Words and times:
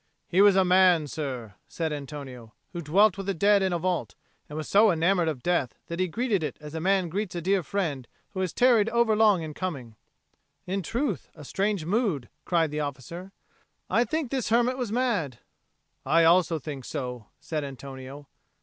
"He 0.27 0.41
was 0.41 0.55
a 0.55 0.65
man, 0.65 1.05
sir," 1.05 1.53
said 1.67 1.93
Antonio, 1.93 2.55
"who 2.73 2.81
dwelt 2.81 3.17
with 3.17 3.27
the 3.27 3.35
dead 3.35 3.61
in 3.61 3.71
a 3.71 3.77
vault, 3.77 4.15
and 4.49 4.57
was 4.57 4.67
so 4.67 4.89
enamoured 4.89 5.27
of 5.27 5.43
death, 5.43 5.75
that 5.89 5.99
he 5.99 6.07
greeted 6.07 6.41
it 6.41 6.57
as 6.59 6.73
a 6.73 6.79
man 6.79 7.07
greets 7.07 7.35
a 7.35 7.39
dear 7.41 7.61
friend 7.61 8.07
who 8.31 8.39
has 8.39 8.51
tarried 8.51 8.89
overlong 8.89 9.43
in 9.43 9.53
coming." 9.53 9.95
"In 10.65 10.81
truth, 10.81 11.29
a 11.35 11.45
strange 11.45 11.85
mood!" 11.85 12.29
cried 12.45 12.71
the 12.71 12.79
officer. 12.79 13.31
"I 13.91 14.03
think 14.03 14.31
this 14.31 14.49
hermit 14.49 14.75
was 14.79 14.91
mad." 14.91 15.37
"I 16.03 16.23
also 16.23 16.57
think 16.57 16.83
so," 16.83 17.27
said 17.39 17.63
Antonio. 17.63 18.27